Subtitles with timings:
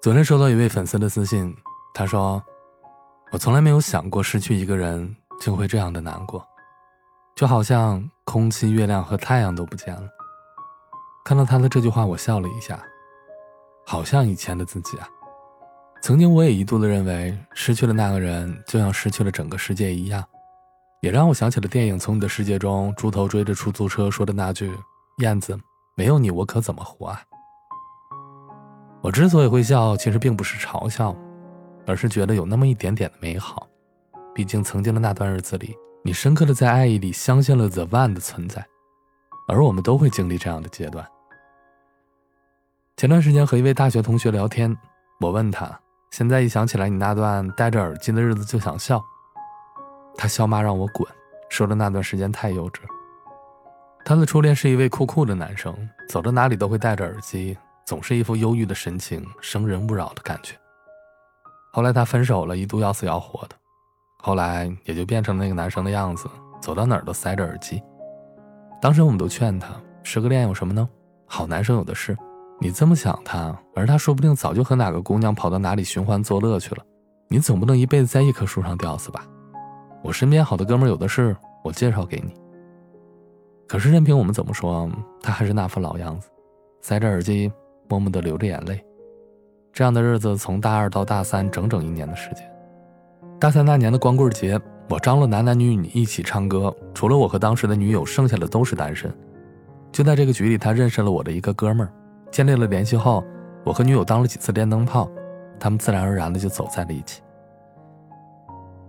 [0.00, 1.52] 昨天收到一位粉丝的私信，
[1.92, 2.40] 他说
[3.32, 6.46] ：“我从来没有想过失去一个人就会这样的难过，
[7.34, 10.08] 就好像空气、月亮和太阳都不见了。”
[11.26, 12.80] 看到他的这句话，我笑了一下，
[13.84, 15.08] 好像以前的自己啊。
[16.00, 20.24] 曾经我也一度的认为，失去了那个人，就像失去了整个世界一样，
[21.02, 24.72] 也让我想起了电影《从你的世界》中，猪头追着出租车说的那句
[25.18, 25.58] ：“燕子，
[25.96, 27.20] 没有你，我可怎么活啊？”
[29.00, 31.14] 我之所以会笑，其实并不是嘲笑，
[31.86, 33.66] 而是觉得有那么一点点的美好。
[34.34, 38.66] 毕竟曾经的那段日子里，你深刻的在爱意里相信了 The One 的存在，
[39.46, 41.06] 而我们都会经历这样的阶段。
[42.96, 44.76] 前段时间和一位大学同学聊天，
[45.20, 45.78] 我问他
[46.10, 49.00] ：“现在一想起来你那段戴着耳机的日子就想笑。”
[50.18, 51.08] 他笑骂让我滚，
[51.48, 52.80] 说的那段时间太幼稚。
[54.04, 55.72] 他的初恋是一位酷酷的男生，
[56.08, 57.56] 走到哪里都会戴着耳机。
[57.88, 60.54] 总是一副忧郁的神情，生人勿扰的感觉。
[61.72, 63.56] 后来他分手了，一度要死要活的，
[64.18, 66.28] 后来也就变成了那个男生的样子，
[66.60, 67.82] 走到哪儿都塞着耳机。
[68.78, 69.68] 当时我们都劝他，
[70.02, 70.86] 失个恋有什么呢？
[71.24, 72.14] 好男生有的是，
[72.60, 76.84] 你这么想他，而他说不定早就和哪个姑娘跑到哪里寻欢作乐去了。
[77.28, 79.26] 你总不能一辈子在一棵树上吊死吧？
[80.02, 82.34] 我身边好的哥们有的是，我介绍给你。
[83.66, 84.86] 可是任凭我们怎么说，
[85.22, 86.28] 他还是那副老样子，
[86.82, 87.50] 塞着耳机。
[87.88, 88.84] 默默地流着眼泪，
[89.72, 92.44] 这样的日子从大二到大三，整整一年的时间。
[93.40, 99.12] 大三那年的光棍节，我张罗男男女女一起唱歌，除了我和当时的女友，剩下的都是单身。
[99.90, 101.92] 就在这个局里，他认识了我的一个哥们儿，
[102.30, 103.24] 建立了联系后，
[103.64, 105.08] 我和女友当了几次电灯泡，
[105.58, 107.22] 他们自然而然的就走在了一起。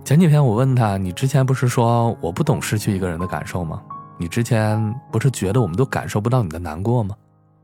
[0.04, 3.82] 前几天我问他：“你之前不是说我不懂失去一个人的感受吗？
[4.18, 7.16] 你之前不是觉得我们都感受不到你的难过吗？”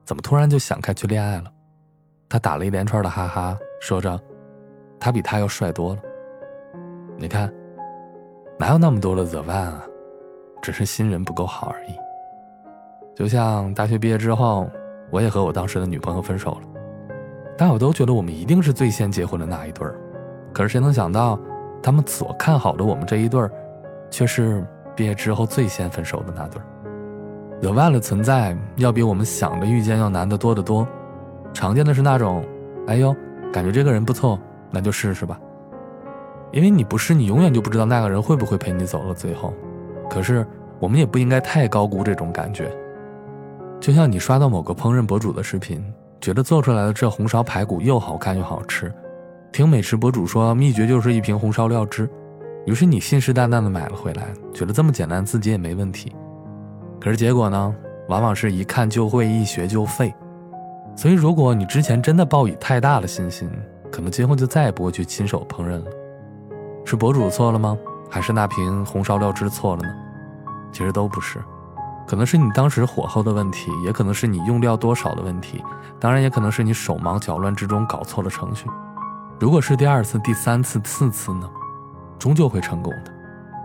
[0.06, 1.52] 怎么突然就想开去恋爱了？
[2.30, 4.20] 他打了一连串的哈哈，说着
[5.00, 6.02] ：“他比他要帅多了。”
[7.18, 7.52] 你看，
[8.60, 9.84] 哪有那么多的 the one 啊？
[10.62, 11.96] 只是新人不够好而已。
[13.16, 14.70] 就像大学毕业之后，
[15.12, 16.62] 我也和我当时的女朋友分手了，
[17.58, 20.00] 大家都觉得我们一定是最先结婚的那一对儿。
[20.54, 21.40] 可是谁能想到，
[21.82, 23.52] 他们所看好的我们这一对儿，
[24.10, 24.66] 却是
[24.96, 26.66] 毕业之后最先分手的那对儿。
[27.66, 30.88] The One 的存在要比我们想的遇见要难得多得多。
[31.52, 32.46] 常见的是那种，
[32.86, 33.16] 哎呦，
[33.52, 34.40] 感觉这个人不错，
[34.70, 35.40] 那就试试吧。
[36.52, 39.52] 因为你不试，你永远就不知道那个人会不会陪你走到最后。
[40.08, 40.46] 可是
[40.80, 42.72] 我们也不应该太高估这种感觉。
[43.80, 45.84] 就像你刷到某个烹饪博主的视频，
[46.22, 48.94] 觉得做出来的这红烧排骨又好看又好吃，
[49.52, 52.08] 听美食博主说秘诀就是一瓶红烧料汁，
[52.68, 56.16] 于是你信誓旦旦的买了回来，觉得这么简单自己也没问题。
[57.06, 57.76] 可是结果呢，
[58.08, 60.12] 往往是一看就会，一学就废。
[60.96, 63.48] 所以，如果你之前真的抱以太大的信心，
[63.92, 65.86] 可能今后就再也不会去亲手烹饪了。
[66.84, 67.78] 是博主错了吗？
[68.10, 69.90] 还是那瓶红烧料汁错了呢？
[70.72, 71.38] 其实都不是，
[72.08, 75.64] 可能是你当时火候的问题，也可能是你用料多少的问题，
[76.00, 78.66] 当然也可能是你手忙脚乱之中搞错了程序。
[79.40, 81.48] 如果是第二次、第三次、四次呢，
[82.18, 83.15] 终究会成功的。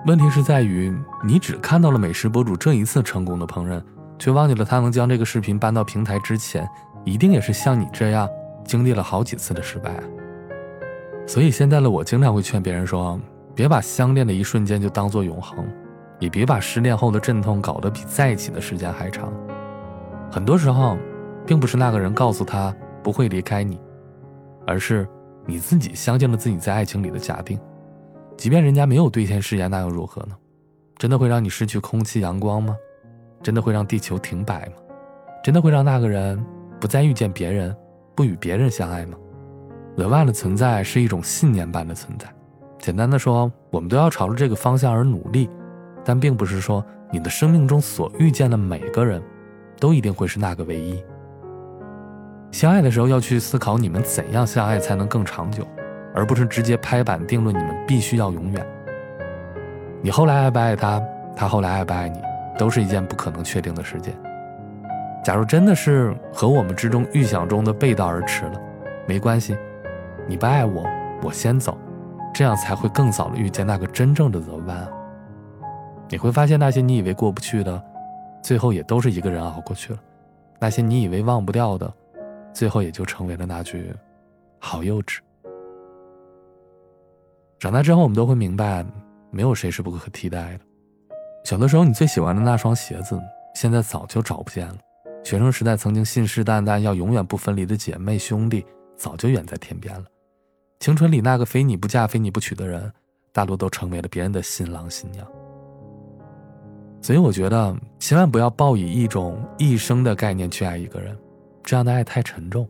[0.06, 0.90] 问题是在于，
[1.22, 3.82] 你只看到了美食博主这一次成功的烹饪，
[4.18, 6.66] 却忘记了他能将这个视频搬到平台之前，
[7.04, 8.26] 一定也是像你这样
[8.64, 9.92] 经历了好几次的失败。
[11.26, 13.20] 所以现在的我经常会劝别人说：
[13.54, 15.68] 别把相恋的一瞬间就当做永恒，
[16.18, 19.30] 也别把失恋后的阵痛搞得比在一起的时间还长。
[20.32, 20.96] 很多时候，
[21.46, 23.78] 并不是那个人告诉他不会离开你，
[24.66, 25.06] 而是
[25.44, 27.60] 你自己相信了自己在爱情里的假定。
[28.40, 30.34] 即便人家没有兑现誓言，那又如何呢？
[30.96, 32.74] 真的会让你失去空气、阳光吗？
[33.42, 34.76] 真的会让地球停摆吗？
[35.44, 36.42] 真的会让那个人
[36.80, 37.76] 不再遇见别人，
[38.14, 39.18] 不与别人相爱吗？
[39.98, 42.26] 额外的存在是一种信念般的存在。
[42.78, 45.50] 简单的说，我们都要朝着这个方向而努力，
[46.02, 49.22] 但并不是说你的生命中所遇见的每个人，
[49.78, 50.98] 都一定会是那个唯一。
[52.52, 55.62] 相爱的时候要去思考，你们怎样相爱才能更长久。
[56.14, 58.66] 而不是直接拍板定论，你们必须要永远。
[60.02, 61.02] 你后来爱不爱他，
[61.36, 62.20] 他后来爱不爱你，
[62.58, 64.14] 都是一件不可能确定的事件。
[65.22, 68.60] 假如真的是和我们之中预想中的背道而驰了，
[69.06, 69.56] 没关系，
[70.26, 70.84] 你不爱我，
[71.22, 71.76] 我先走，
[72.32, 74.88] 这样才会更早的遇见那个真正的 the one。
[76.08, 77.80] 你会发现，那些你以为过不去的，
[78.42, 79.98] 最后也都是一个人熬过去了；
[80.58, 81.92] 那些你以为忘不掉的，
[82.52, 83.94] 最后也就成为了那句
[84.58, 85.18] “好幼稚”。
[87.60, 88.82] 长大之后，我们都会明白，
[89.30, 90.60] 没有谁是不可替代的。
[91.44, 93.20] 小的时候，你最喜欢的那双鞋子，
[93.54, 94.78] 现在早就找不见了。
[95.22, 98.64] 学生时代曾经信誓旦旦要永远不分离的姐妹兄弟，
[98.96, 100.04] 早就远在天边了。
[100.78, 102.90] 青春里那个非你不嫁、非你不娶的人，
[103.30, 105.26] 大多都成为了别人的新郎新娘。
[107.02, 111.14] 所以我觉得，千万不要抱以一种一生的概念去爱一个人，
[111.62, 112.66] 这样的爱太沉重。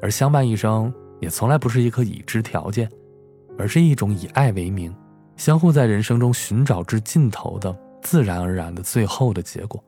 [0.00, 2.88] 而相伴一生，也从来不是一个已知条件，
[3.58, 4.94] 而是一种以爱为名，
[5.36, 9.82] 相互在人生中寻找至尽头的自然而然的最后的结果。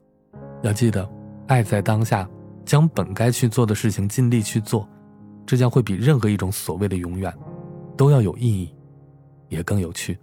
[0.62, 1.08] 要记得，
[1.46, 2.28] 爱在当下，
[2.64, 4.88] 将本该去做的事情尽力去做，
[5.44, 7.32] 这将会比任何一种所谓的永远，
[7.96, 8.74] 都要有意义，
[9.48, 10.18] 也更有趣。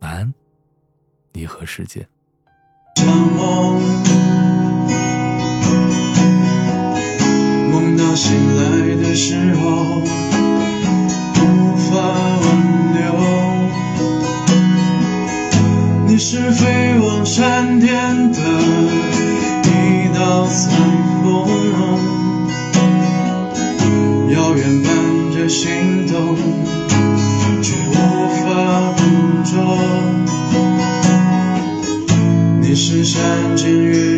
[0.00, 0.34] 晚安。
[1.36, 2.06] 你和世界。
[33.14, 34.13] 看见雨